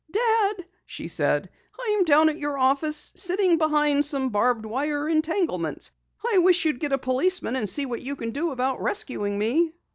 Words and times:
"Dad," 0.09 0.65
she 0.87 1.07
said, 1.07 1.47
"I'm 1.79 2.05
down 2.05 2.27
at 2.29 2.37
your 2.39 2.57
office, 2.57 3.13
sitting 3.15 3.59
behind 3.59 4.03
some 4.03 4.29
barbed 4.29 4.65
wire 4.65 5.07
entanglements. 5.07 5.91
I 6.25 6.39
wish 6.39 6.65
you'd 6.65 6.79
get 6.79 6.91
a 6.91 6.97
policeman 6.97 7.55
and 7.55 7.69
see 7.69 7.85
what 7.85 8.01
you 8.01 8.15
can 8.15 8.31
do 8.31 8.49
about 8.49 8.81
rescuing 8.81 9.37
me." 9.37 9.73